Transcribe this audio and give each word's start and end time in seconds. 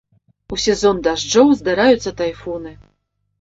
У 0.55 0.57
сезон 0.63 1.01
дажджоў 1.07 1.51
здараюцца 1.59 2.15
тайфуны. 2.23 2.73